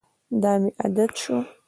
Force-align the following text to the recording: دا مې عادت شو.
دا 0.41 0.51
مې 0.61 0.69
عادت 0.81 1.11
شو. 1.21 1.37